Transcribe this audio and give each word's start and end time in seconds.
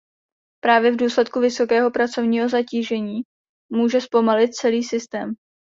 Právě 0.63 0.91
v 0.91 0.95
důsledku 0.95 1.39
vysokého 1.39 1.91
pracovního 1.91 2.49
zatížení 2.49 3.21
může 3.69 4.01
zpomalit 4.01 4.53
celý 4.53 4.83
systém. 4.83 5.33